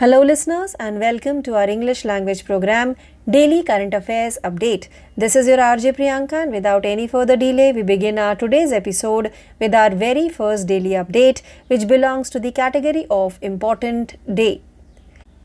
[0.00, 2.96] Hello, listeners, and welcome to our English language program,
[3.28, 4.88] Daily Current Affairs Update.
[5.14, 9.30] This is your RJ Priyanka, and without any further delay, we begin our today's episode
[9.58, 14.62] with our very first daily update, which belongs to the category of Important Day.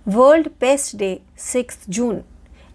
[0.06, 2.24] World Pest Day, 6th June.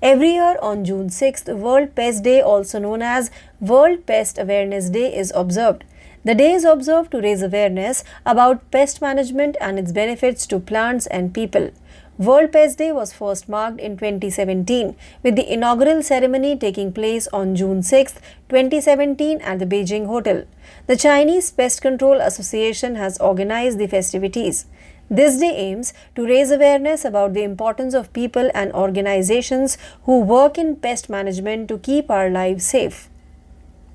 [0.02, 5.16] Every year on June 6th, World Pest Day, also known as World Pest Awareness Day,
[5.16, 5.84] is observed.
[6.22, 11.06] The day is observed to raise awareness about pest management and its benefits to plants
[11.06, 11.70] and people.
[12.18, 17.56] World Pest Day was first marked in 2017 with the inaugural ceremony taking place on
[17.56, 18.12] June 6,
[18.50, 20.44] 2017 at the Beijing Hotel.
[20.86, 24.66] The Chinese Pest Control Association has organized the festivities.
[25.08, 30.58] This day aims to raise awareness about the importance of people and organizations who work
[30.58, 33.08] in pest management to keep our lives safe.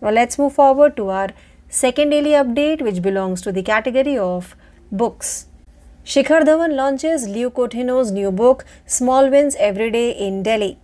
[0.02, 1.30] Now let's move forward to our
[1.76, 4.56] Second daily update, which belongs to the category of
[4.94, 5.48] books.
[6.06, 10.78] Shikhar Dhawan launches Leo Coutinho's new book, Small Wins Every Day in Delhi.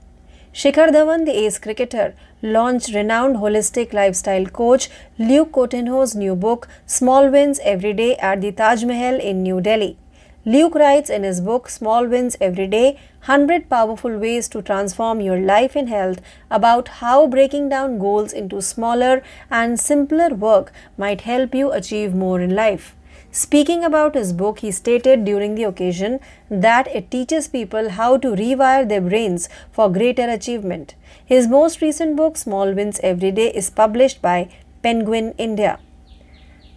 [0.54, 7.30] Shikhar Dhawan, the ace cricketer, launched renowned holistic lifestyle coach Luke Coutinho's new book, Small
[7.30, 9.98] Wins Every Day at the Taj Mahal in New Delhi.
[10.44, 12.94] Luke writes in his book Small Wins Every Day
[13.26, 18.60] 100 Powerful Ways to Transform Your Life and Health about how breaking down goals into
[18.60, 22.96] smaller and simpler work might help you achieve more in life.
[23.30, 26.20] Speaking about his book, he stated during the occasion
[26.50, 30.96] that it teaches people how to rewire their brains for greater achievement.
[31.24, 34.50] His most recent book, Small Wins Every Day, is published by
[34.82, 35.78] Penguin India.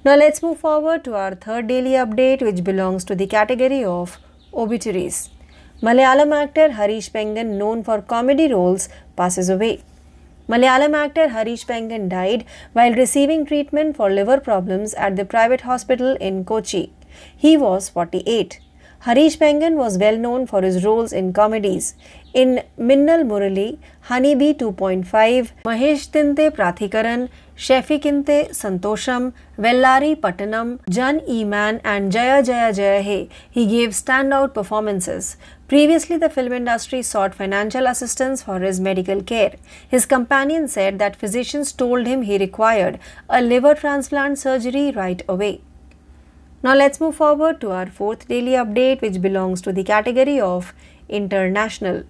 [0.07, 4.19] Now let's move forward to our third daily update, which belongs to the category of
[4.53, 5.31] obituaries.
[5.83, 9.83] Malayalam actor Harish Pengan, known for comedy roles, passes away.
[10.47, 12.45] Malayalam actor Harish Pengan died
[12.75, 16.93] while receiving treatment for liver problems at the private hospital in Kochi.
[17.35, 18.61] He was 48.
[19.07, 21.95] Harish Pengan was well known for his roles in comedies.
[22.35, 31.81] In Minnal Murali, Honeybee 2.5, Mahesh Tinte Prathikaran, Shefi Kinte Santosham, Vellari Pattanam, Jan E-Man
[31.85, 35.37] and Jaya Jaya Jaya He, he gave standout performances.
[35.69, 39.55] Previously, the film industry sought financial assistance for his medical care.
[39.87, 42.99] His companion said that physicians told him he required
[43.29, 45.61] a liver transplant surgery right away.
[46.65, 50.75] Now let's move forward to our fourth daily update which belongs to the category of
[51.09, 52.03] international.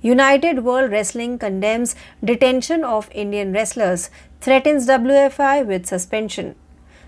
[0.00, 4.10] United World Wrestling condemns detention of Indian wrestlers,
[4.40, 6.54] threatens WFI with suspension.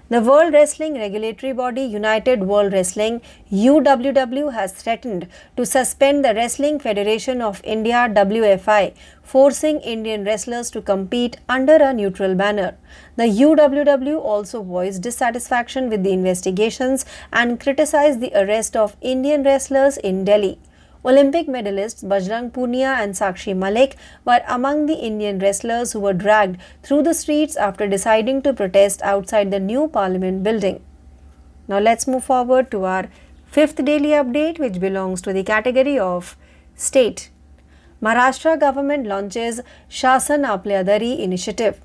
[0.08, 3.20] The World Wrestling Regulatory Body United World Wrestling
[3.52, 8.92] UWW has threatened to suspend the Wrestling Federation of India WFI,
[9.22, 12.76] forcing Indian wrestlers to compete under a neutral banner.
[13.14, 19.96] The UWW also voiced dissatisfaction with the investigations and criticized the arrest of Indian wrestlers
[19.96, 20.58] in Delhi.
[21.02, 23.96] Olympic medalists Bajrang Punia and Sakshi Malik
[24.26, 29.00] were among the Indian wrestlers who were dragged through the streets after deciding to protest
[29.00, 30.82] outside the new parliament building.
[31.68, 33.08] Now let's move forward to our
[33.46, 36.36] fifth daily update which belongs to the category of
[36.74, 37.30] state.
[38.02, 41.80] Maharashtra government launches Shasan Apल्या Dari initiative.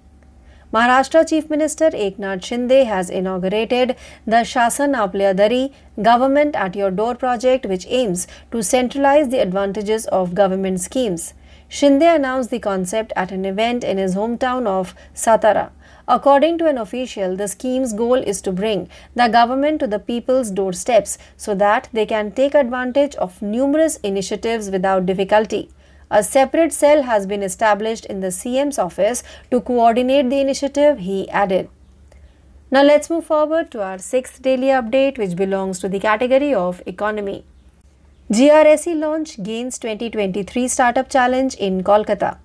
[0.75, 3.95] Maharashtra Chief Minister Eknath Shinde has inaugurated
[4.27, 5.71] the Shasan Apल्या Dari
[6.01, 11.33] Government at Your Door project, which aims to centralize the advantages of government schemes.
[11.69, 15.69] Shinde announced the concept at an event in his hometown of Satara.
[16.09, 20.51] According to an official, the scheme's goal is to bring the government to the people's
[20.51, 25.69] doorsteps so that they can take advantage of numerous initiatives without difficulty.
[26.11, 31.29] A separate cell has been established in the CM's office to coordinate the initiative, he
[31.29, 31.69] added.
[32.69, 36.81] Now let's move forward to our sixth daily update, which belongs to the category of
[36.85, 37.43] economy.
[38.31, 42.37] GRSE launch gains 2023 Startup Challenge in Kolkata.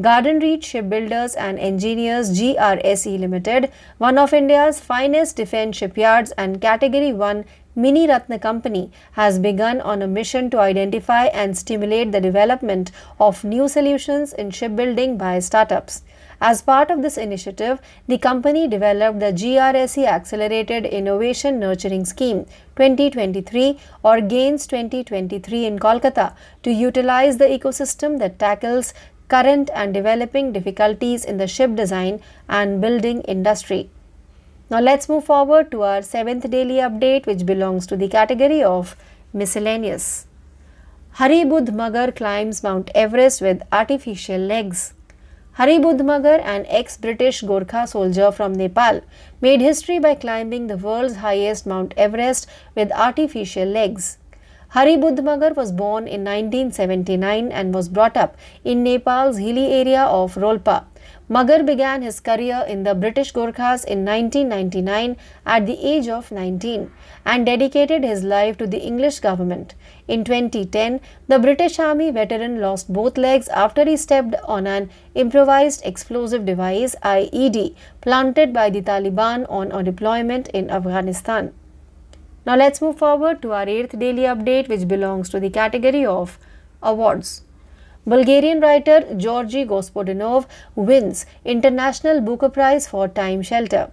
[0.00, 7.12] Garden Reach Shipbuilders and Engineers GRSE Limited, one of India's finest defense shipyards and Category
[7.12, 7.44] 1
[7.82, 12.90] Mini Ratna Company, has begun on a mission to identify and stimulate the development
[13.20, 16.02] of new solutions in shipbuilding by startups.
[16.40, 17.78] As part of this initiative,
[18.08, 26.34] the company developed the GRSE Accelerated Innovation Nurturing Scheme 2023 or GAINS 2023 in Kolkata
[26.64, 28.92] to utilize the ecosystem that tackles
[29.28, 33.88] current and developing difficulties in the ship design and building industry.
[34.70, 38.96] Now let's move forward to our seventh daily update, which belongs to the category of
[39.32, 40.26] miscellaneous.
[41.12, 44.92] Hari Budh Magar climbs Mount Everest with artificial legs.
[45.52, 49.00] Hari Budh Magar, an ex-British Gorkha soldier from Nepal,
[49.40, 54.18] made history by climbing the world's highest Mount Everest with artificial legs.
[54.72, 60.34] Hari Buddhmagar was born in 1979 and was brought up in Nepal's hilly area of
[60.34, 60.84] Rolpa.
[61.30, 65.14] Magar began his career in the British Gurkhas in 1999
[65.44, 66.90] at the age of 19
[67.26, 69.74] and dedicated his life to the English government.
[70.06, 75.84] In 2010, the British Army veteran lost both legs after he stepped on an improvised
[75.84, 81.52] explosive device IED planted by the Taliban on a deployment in Afghanistan.
[82.46, 86.38] Now let's move forward to our 8th daily update which belongs to the category of
[86.82, 87.42] awards.
[88.10, 93.90] Bulgarian writer Georgy Gospodinov wins International Booker Prize for Time Shelter.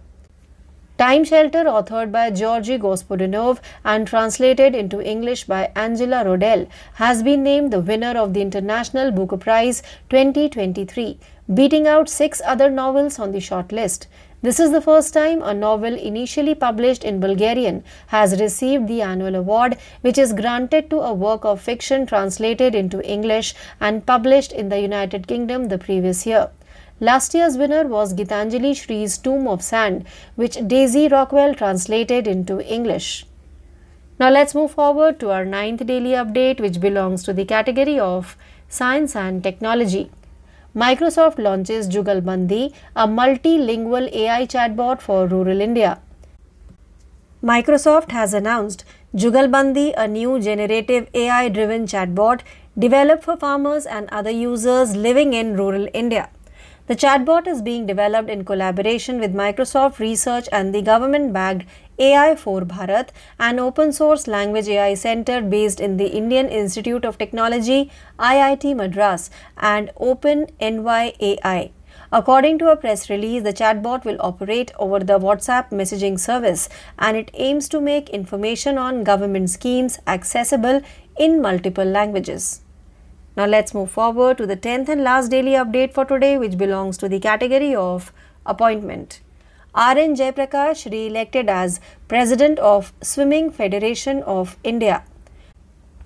[0.98, 7.44] Time Shelter, authored by Georgy Gospodinov and translated into English by Angela Rodell, has been
[7.44, 11.20] named the winner of the International Booker Prize 2023,
[11.54, 14.08] beating out six other novels on the shortlist.
[14.42, 19.36] This is the first time a novel initially published in Bulgarian has received the annual
[19.36, 24.70] award, which is granted to a work of fiction translated into English and published in
[24.70, 26.50] the United Kingdom the previous year.
[27.00, 30.06] Last year's winner was Gitanjali Shree's Tomb of Sand,
[30.36, 33.26] which Daisy Rockwell translated into English.
[34.20, 38.38] Now let's move forward to our ninth daily update, which belongs to the category of
[38.70, 40.10] Science and Technology.
[40.76, 46.02] Microsoft launches Jugalbandi, a multilingual AI chatbot for rural India.
[47.42, 48.84] Microsoft has announced
[49.16, 52.42] Jugalbandi, a new generative AI driven chatbot
[52.78, 56.28] developed for farmers and other users living in rural India.
[56.88, 61.66] The chatbot is being developed in collaboration with Microsoft Research and the government backed
[61.98, 63.10] AI for Bharat,
[63.40, 69.30] an open source language AI center based in the Indian Institute of Technology, IIT Madras,
[69.58, 71.72] and Open AI.
[72.12, 76.70] According to a press release, the chatbot will operate over the WhatsApp messaging service
[77.00, 80.82] and it aims to make information on government schemes accessible
[81.18, 82.62] in multiple languages.
[83.36, 86.98] Now let's move forward to the 10th and last daily update for today, which belongs
[87.00, 88.14] to the category of
[88.46, 89.20] appointment.
[89.76, 90.16] R.N.
[90.16, 95.04] Jayaprakash re-elected as President of Swimming Federation of India.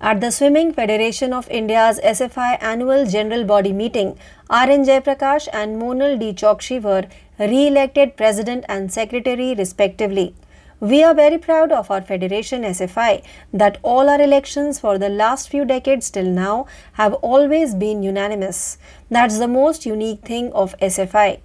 [0.00, 4.18] At the Swimming Federation of India's SFI annual general body meeting,
[4.48, 4.86] R.N.
[4.86, 6.32] Jayaprakash and Monal D.
[6.32, 7.04] Chokshi were
[7.38, 10.34] re-elected President and Secretary respectively.
[10.80, 15.48] We are very proud of our Federation SFI that all our elections for the last
[15.48, 18.78] few decades till now have always been unanimous.
[19.10, 21.38] That's the most unique thing of SFI.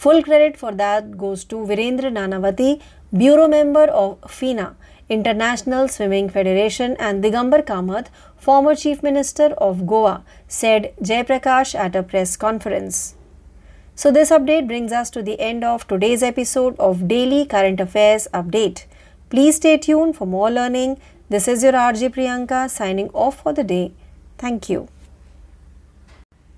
[0.00, 2.80] Full credit for that goes to Virendra Nanavati,
[3.16, 4.76] Bureau Member of FINA,
[5.08, 12.02] International Swimming Federation, and Digambar Kamath, former Chief Minister of Goa, said Jayaprakash at a
[12.02, 13.14] press conference.
[13.94, 18.28] So, this update brings us to the end of today's episode of Daily Current Affairs
[18.34, 18.84] Update.
[19.30, 21.00] Please stay tuned for more learning.
[21.30, 23.92] This is your RJ Priyanka signing off for the day.
[24.38, 24.88] Thank you.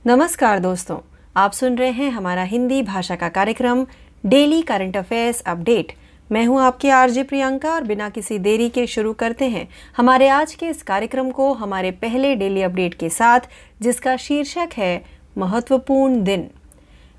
[0.07, 0.99] नमस्कार दोस्तों
[1.36, 3.84] आप सुन रहे हैं हमारा हिंदी भाषा का कार्यक्रम,
[4.24, 5.86] daily current affairs update.
[6.30, 9.66] मैं हूँ आपके आरजे प्रियंका और बिना किसी देरी के शुरू करते हैं
[9.98, 13.40] हमारे आज के इस कार्यक्रम को हमारे पहले डेली अपडेट के साथ,
[13.84, 14.98] जिसका शीर्षक है,
[15.36, 16.44] महत्वपूर्ण दिन।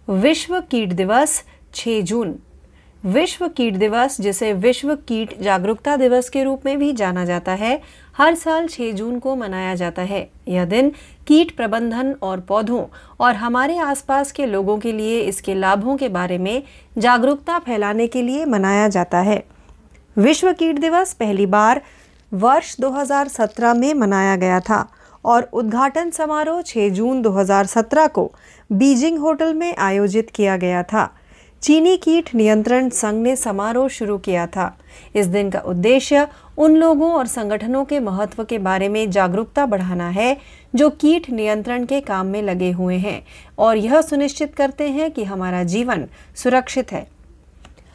[0.08, 1.43] विश्व कीट दिवस
[1.75, 2.32] 6 जून।
[3.04, 7.80] विश्व कीट दिवस, जिसे विश्व कीट जागरूकता दिवस के रूप में भी जाना जाता है,
[8.16, 10.90] हर साल 6 जून को मनाया जाता है। यह दिन
[11.26, 12.84] कीट प्रबंधन और पौधों
[13.20, 16.62] और हमारे आसपास के लोगों के लिए, इसके लाभों के बारे में
[16.98, 19.43] जागरूकता फैलाने के लिए मनाया जाता है।
[20.17, 21.81] विश्व कीट दिवस पहली बार
[22.32, 24.86] वर्ष 2017 में मनाया गया था
[25.24, 28.31] और उद्घाटन समारोह 6 जून 2017 को
[28.70, 31.05] बीजिंग होटल में आयोजित किया गया था।
[31.66, 34.68] चीनी कीट नियंत्रण संघ ने समारोह शुरू किया था।
[35.14, 36.24] इस दिन का उद्देश्य
[36.56, 40.34] उन लोगों और संगठनों के महत्व के बारे में जागरूकता बढ़ाना है,
[40.78, 43.20] जो कीट नियंत्रण के काम में लगे हुए हैं।
[43.58, 46.02] और यह सुनिश्चित करते हैं कि हमारा जीवन
[46.36, 47.00] सुरक्षित है।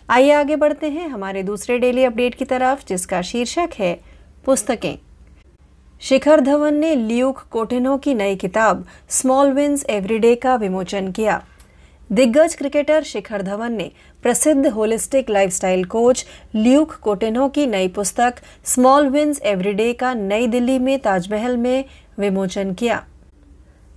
[0.09, 3.93] आइए आगे बढ़ते हैं हमारे दूसरे डेली अपडेट की तरफ़, जिसका शीर्षक है
[4.45, 4.95] पुस्तकें।
[6.01, 11.39] शिखर धवन ने ल्यूक कोटेनो की नई किताब, स्मॉल विंस एवरीडे का विमोचन किया।
[12.11, 13.89] दिग्गज क्रिकेटर शिखर धवन ने
[14.23, 16.25] प्रसिद्ध holistic lifestyle coach
[16.55, 18.35] Luke Coutinho की नई पुस्तक
[18.65, 21.85] स्मॉल विंस एवरीडे का नई दिल्ली में ताजमहल में
[22.19, 23.03] विमोचन किया।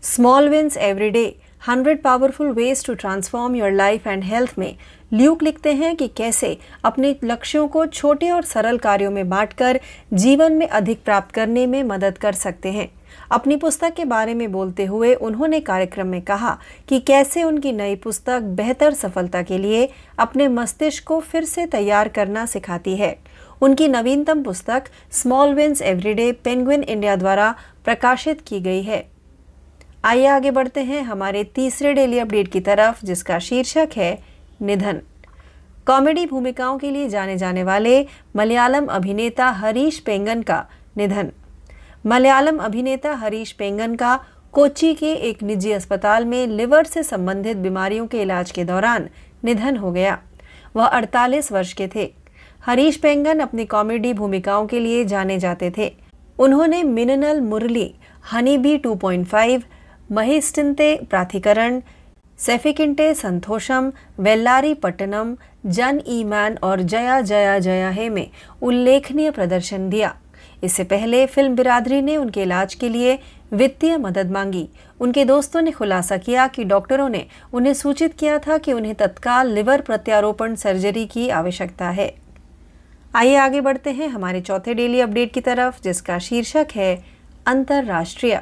[0.02, 1.24] Small wins everyday
[1.68, 4.74] hundred powerful ways to transform your life and health में
[5.12, 9.80] ल्यूक लिखते हैं कि कैसे अपने लक्ष्यों को छोटे और सरल कार्यों में बांटकर
[10.14, 12.90] जीवन में अधिक प्राप्त करने में मदद कर सकते हैं।
[13.30, 16.54] अपनी पुस्तक के बारे में बोलते हुए उन्होंने कार्यक्रम में कहा
[16.88, 19.86] कि कैसे उनकी नई पुस्तक बेहतर सफलता के लिए
[20.18, 23.12] अपने मस्तिष्क को फिर से तैयार करना सिखाती है।
[23.60, 24.80] उनकी नवीनतम पुस्तक
[25.12, 27.52] small wins everyday Penguin India द्वारा
[27.84, 29.00] प्रकाशित की गई है।
[30.04, 34.14] आइए आगे बढ़ते हैं हमारे तीसरे डेली अपडेट की तरफ़, जिसका शीर्षक है
[34.60, 34.98] निधन।
[35.86, 38.04] कॉमेडी भूमिकाओं के लिए जाने जाने वाले
[38.34, 40.62] मलयालम अभिनेता हरीश पेंगन का
[40.96, 41.28] निधन।
[42.06, 44.18] मलयालम अभिनेता हरीश पेंगन का
[44.52, 49.08] कोच्चि के एक निजी अस्पताल में लिवर से संबंधित बीमारियों के इलाज के दौरान
[49.44, 50.18] निधन हो गया।
[50.76, 52.14] वह 48 वर्ष के थे।
[52.66, 55.96] हरीश पेंगन अपनी कॉमेडी भूमिकाओं के लिए जाने जाते थे।
[56.38, 57.94] उन्होंने Minnal Murali,
[58.32, 58.98] honey bee two
[60.12, 61.80] Maheshinte प्राधिकरण
[62.38, 68.30] सेफिकिंटे संतोषम, वेल्लारी पट्टनम, जन ई मैन और जया जया जया हे में
[68.62, 70.14] उल्लेखनीय प्रदर्शन दिया।
[70.62, 73.16] इससे पहले फ़िल्म बिरादरी ने उनके इलाज के लिए
[73.52, 74.68] वित्तीय मदद मांगी।
[75.00, 79.52] उनके दोस्तों ने खुलासा किया कि डॉक्टरों ने उन्हें सूचित किया था कि उन्हें तत्काल
[79.52, 82.08] लिवर प्रत्यारोपण सर्जरी की आवश्यकता है।
[83.14, 86.96] आइए आगे बढ़ते हैं हमारे चौथे डेली अपडेट की तरफ़, जिसका शीर्षक है
[87.46, 88.40] अंतर्राष्ट्रीय।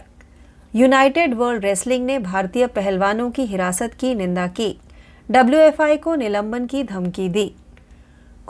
[0.74, 4.78] यूनाइटेड वर्ल्ड रेसलिंग ने भारतीय पहलवानों की हिरासत की निंदा की।
[5.30, 7.54] डब्ल्यूएफआई को निलंबन की धमकी दी।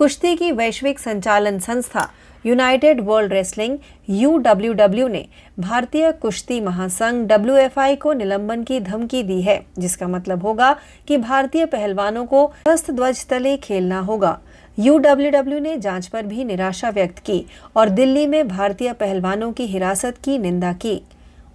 [0.00, 2.06] कुश्ती की वैश्विक संचालन संस्था
[2.44, 3.76] यूनाइटेड वर्ल्ड रेसलिंग
[4.10, 5.22] यूडब्ल्यूडब्ल्यू ने
[5.58, 10.72] भारतीय कुश्ती महासंघ डब्ल्यूएफआई को निलंबन की धमकी दी है, जिसका मतलब होगा
[11.08, 14.38] कि भारतीय पहलवानों को हस्त ध्वज तले खेलना होगा।
[14.78, 17.44] यूडब्ल्यूडब्ल्यू ने जाँच पर भी निराशा व्यक्त की
[17.76, 21.00] और दिल्ली में भारतीय पहलवानों की हिरासत की निंदा की।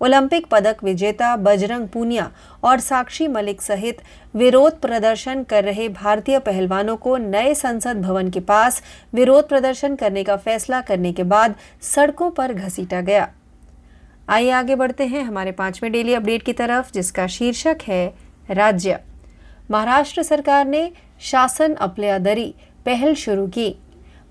[0.01, 2.27] ओलंपिक पदक विजेता बजरंग पूनिया
[2.63, 3.93] और साक्षी मलिक सहित
[4.33, 8.81] विरोध प्रदर्शन कर रहे भारतीय पहलवानों को नए संसद भवन के पास
[9.13, 13.25] विरोध प्रदर्शन करने का फैसला करने के बाद सड़कों पर घसीटा गया।
[14.27, 18.07] आइए आगे बढ़ते हैं हमारे पाँचवें डेली अपडेट की तरफ़, जिसका शीर्षक है
[18.49, 18.95] राज्य।
[19.69, 20.87] महाराष्ट्र सरकार ने
[21.19, 22.51] शासन अपलियादरी,
[22.85, 23.71] पहल शुरू की।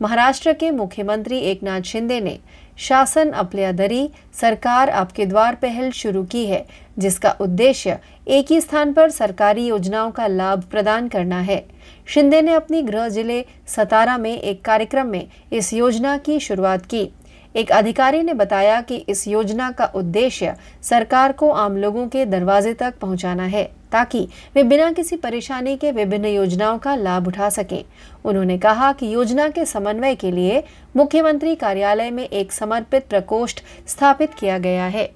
[0.01, 2.37] महाराष्ट्र के मुख्यमंत्री एकनाथ शिंदे ने
[2.79, 6.65] शासन अपलियादरी सरकार आपके द्वार पहल शुरू की है,
[6.99, 11.65] जिसका उद्देश्य एक ही स्थान पर सरकारी योजनाओं का लाभ प्रदान करना है।
[12.07, 17.09] शिंदे ने अपनी गृह ज़िले सतारा में एक कार्यक्रम में इस योजना की शुरुआत की।
[17.55, 22.73] एक अधिकारी ने बताया कि इस योजना का उद्देश्य सरकार को आम लोगों के दरवाजे
[22.75, 27.83] तक पहुंचाना है। ताकि वे बिना किसी परेशानी के विभिन्न योजनाओं का लाभ उठा सकें।
[28.25, 30.61] उन्होंने कहा कि योजना के समन्वय के लिए
[30.95, 33.59] मुख्यमंत्री कार्यालय में एक समर्पित प्रकोष्ठ
[33.89, 35.07] स्थापित किया गया है।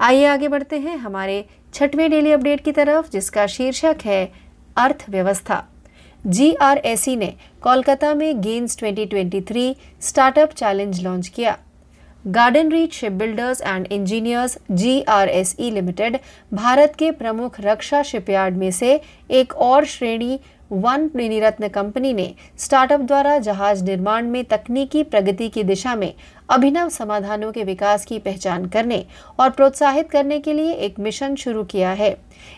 [0.00, 1.42] आइए आगे बढ़ते हैं हमारे
[1.74, 4.26] छठवें डेली अपडेट की तरफ़, जिसका शीर्षक है
[4.76, 5.60] अर्थव्यवस्था।
[6.32, 7.30] जीआरएसई ने
[7.62, 11.54] कोलकाता में गेम्स 2023 स्टार्टअप चैलेंज लॉन्च किया।
[12.26, 16.18] Garden Reach Shipbuilders and Engineers GRSE Limited
[16.54, 19.00] Bharat के प्रमुख रक्षा शिपयार्ड में से
[19.30, 20.38] एक और श्रेणी
[20.74, 26.12] वन निरत्न कंपनी ने स्टार्टअप द्वारा जहाज़ निर्माण में तकनीकी प्रगति की दिशा में
[26.50, 29.04] अभिनव समाधानों के विकास की पहचान करने
[29.40, 32.16] और प्रोत्साहित करने के लिए एक मिशन शुरू किया है।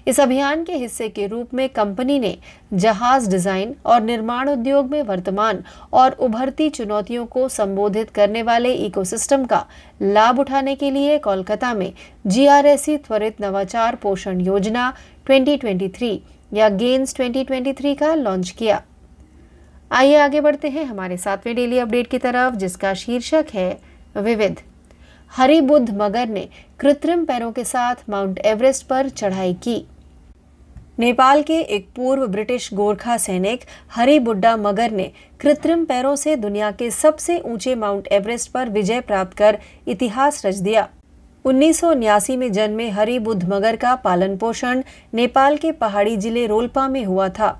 [0.08, 2.36] इस अभियान के हिस्से के रूप में कंपनी ने
[2.74, 9.44] जहाज़ डिज़ाइन और निर्माण उद्योग में वर्तमान और उभरती चुनौतियों को संबोधित करने वाले इकोसिस्टम
[9.44, 9.64] का
[10.02, 11.92] लाभ उठाने के लिए कोलकाता में
[12.26, 14.92] जीआरएसई त्वरित नवाचार पोषण योजना
[15.30, 16.18] 2023
[16.52, 18.78] या गेम्स 2023 का लॉन्च किया।
[19.90, 23.70] आइए आगे बढ़ते हैं हमारे सातवें डेली अपडेट की तरफ़, जिसका शीर्षक है
[24.14, 24.54] विविध।
[25.28, 26.46] हरिबुद्ध मगर ने
[26.80, 29.86] कृत्रिम पैरों के साथ माउंट एवरेस्ट पर चढ़ाई की।
[30.98, 35.08] नेपाल के एक पूर्व ब्रिटिश गोरखा सैनिक हरिबुड्डा मगर ने
[35.40, 40.56] कृत्रिम पैरों से दुनिया के सबसे ऊँचे माउंट एवरेस्ट पर विजय प्राप्त कर इतिहास रच
[40.56, 40.88] दिया।
[41.46, 41.82] उन्नीस
[42.30, 44.82] में जन्मे हरि बुद्ध मगर का पालन पोषण
[45.14, 47.50] नेपाल के पहाड़ी ज़िले रोल्पा में हुआ था।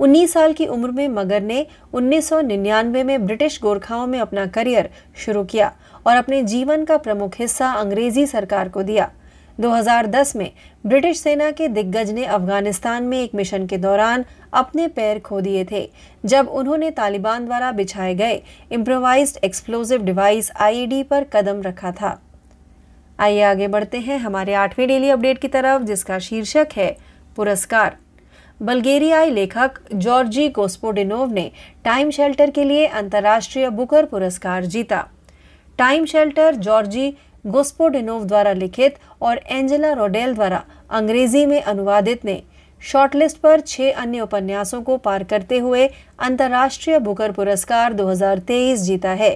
[0.00, 5.44] 19 साल की उम्र में मगर ने 1999 में ब्रिटिश गोरखाओं में अपना करियर शुरू
[5.44, 5.72] किया
[6.06, 9.10] और अपने जीवन का प्रमुख हिस्सा अंग्रेज़ी सरकार को दिया।
[9.58, 10.50] 2010 में
[10.84, 14.24] ब्रिटिश सेना के दिग्गज ने अफ़गानिस्तान में एक मिशन के दौरान
[14.54, 15.88] अपने पैर खो दिए थे,
[16.24, 22.18] जब उन्होंने तालिबान द्वारा बिछाए गए इम्प्रोवाइज्ड एक्सप्लोजिव डिवाइस आईईडी पर कदम रखा था।
[23.18, 26.90] आइए आगे बढ़ते हैं हमारे आठवें डेली अपडेट की तरफ़, जिसका शीर्षक है
[27.36, 27.92] पुरस्कार।
[28.60, 29.68] बल्गेरियाई लेखक
[30.00, 31.48] जॉर्जी गोस्पोडिनोव ने
[31.84, 35.02] टाइम शेल्टर के लिए अंतर्राष्ट्रीय बुकर पुरस्कार जीता।
[35.78, 37.10] टाइम शेल्टर जॉर्जी
[37.52, 42.38] गोस्पोडिनोव द्वारा लिखित और एंजेला रोडेल द्वारा अंग्रेज़ी में अनुवादित ने
[42.82, 45.86] शॉर्टलिस्ट पर छह अन्य उपन्यासों को पार करते हुए
[46.18, 49.30] अंतर्राष्ट्रीय बुकर पुरस्कार 2023 जीता है।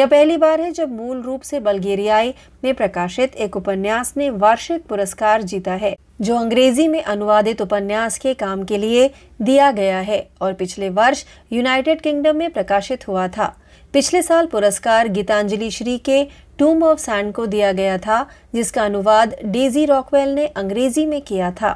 [0.00, 2.30] यह पहली बार है जब मूल रूप से बल्गेरियाई
[2.62, 5.92] में प्रकाशित एक उपन्यास ने वार्षिक पुरस्कार जीता है,
[6.22, 9.08] जो अंग्रेज़ी में अनुवादित उपन्यास के काम के लिए
[9.40, 13.48] दिया गया है और पिछले वर्ष यूनाइटेड किंगडम में प्रकाशित हुआ था।
[13.92, 16.24] पिछले साल पुरस्कार गीतांजलि श्री के
[16.58, 18.22] टूम ऑफ़ सैंड को दिया गया था,
[18.54, 21.72] जिसका अनुवाद डेजी रॉकवेल ने अंग्रेज़ी में किया था।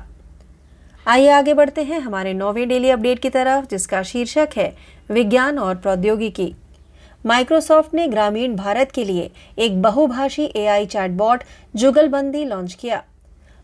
[1.06, 4.68] आइए आगे बढ़ते हैं हमारे नौवे डेली अपडेट की तरफ़, जिसका शीर्षक है,
[5.10, 6.52] विज्ञान और प्रौद्योगिकी।
[7.24, 13.02] माइक्रोसॉफ्ट ने ग्रामीण भारत के लिए एक बहुभाषी एआई चैटबॉट जुगलबंदी लॉन्च किया।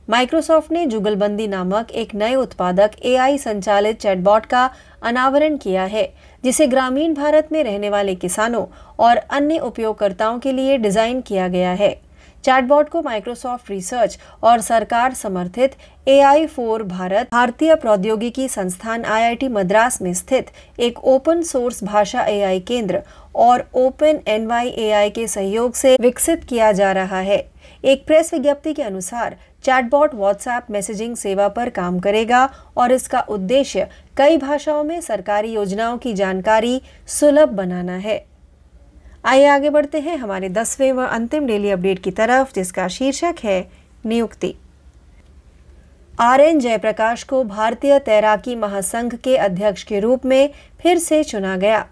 [0.08, 4.68] माइक्रोसॉफ्ट ने जुगलबंदी नामक एक नए उत्पादक एआई संचालित चैटबॉट का
[5.02, 6.08] अनावरण किया है,
[6.44, 8.66] जिसे ग्रामीण भारत में रहने वाले किसानों
[8.98, 11.98] और अन्य उपयोगकर्ताओं के लिए डिज़ाइन किया गया है।
[12.44, 15.70] चैटबॉट को माइक्रोसॉफ्ट रिसर्च और सरकार समर्थित
[16.08, 20.46] AI फोर भारत भारतीय प्रौद्योगिकी संस्थान आईआईटी मद्रास में स्थित
[20.78, 23.02] एक ओपन सोर्स भाषा AI केंद्र
[23.34, 24.48] और ओपन एन
[25.08, 27.38] के सहयोग से विकसित किया जा रहा है।
[27.82, 29.34] एक प्रेस विज्ञप्ति के अनुसार,
[29.66, 32.46] चैटबॉट व्हाट्सएप मैसेजिंग सेवा पर काम करेगा
[32.76, 33.84] और इसका उद्देश्य
[34.16, 38.18] कई भाषाओं में सरकारी योजनाओं की जानकारी सुलभ बनाना है।
[39.24, 43.60] आइए आगे बढ़ते हैं हमारे दसवें व अंतिम डेली अपडेट की तरफ़, जिसका शीर्षक है
[44.04, 44.52] नियुक्ति।
[46.18, 50.48] आर एन जयप्रकाश को भारतीय तैराकी महासंघ के अध्यक्ष के रूप में
[50.82, 51.82] फिर से चुना गया।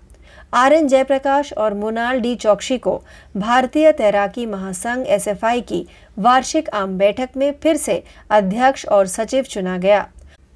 [0.53, 3.01] आर एन जयप्रकाश और मोनाल डी चौकसी को
[3.37, 5.87] भारतीय तैराकी महासंघ एसएफआई की
[6.19, 10.07] वार्षिक आम बैठक में फिर से अध्यक्ष और सचिव चुना गया।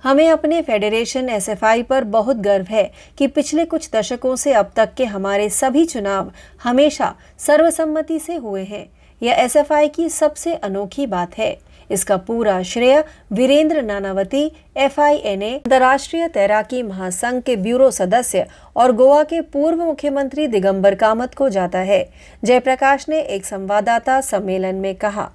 [0.05, 4.95] हमें अपने फेडरेशन एसएफआई पर बहुत गर्व है कि पिछले कुछ दशकों से अब तक
[4.95, 6.33] के हमारे सभी चुनाव
[6.63, 8.87] हमेशा सर्वसम्मति से हुए हैं।
[9.23, 11.57] यह एसएफआई की सबसे अनोखी बात है।
[11.91, 18.45] इसका पूरा श्रेय Virendra Nanavati F I N A अंतर्राष्ट्रीय तैराकी महासंघ के ब्यूरो सदस्य
[18.77, 22.03] और गोवा के पूर्व मुख्यमंत्री दिगंबर कामत को जाता है।
[22.43, 25.27] जयप्रकाश ने एक संवाददाता सम्मेलन में कहा।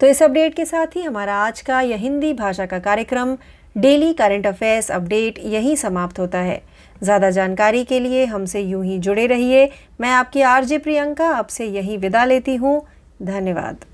[0.00, 3.34] तो इस अपडेट के साथ ही हमारा आज का यह हिंदी भाषा का कार्यक्रम,
[3.76, 6.58] डेली करंट अफेयर्स अपडेट, यहीं समाप्त होता है।
[7.02, 9.66] ज़्यादा जानकारी के लिए हमसे यूँ ही जुड़े रहिए।
[10.00, 12.80] मैं आपकी आरजे प्रियंका, आपसे यहीं विदा लेती हूँ।
[13.20, 13.84] धन्यवाद।